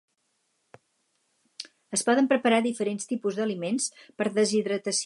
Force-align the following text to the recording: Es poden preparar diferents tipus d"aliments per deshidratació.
Es 1.97 2.03
poden 2.07 2.31
preparar 2.33 2.61
diferents 2.69 3.09
tipus 3.13 3.39
d"aliments 3.41 3.89
per 4.21 4.31
deshidratació. 4.41 4.99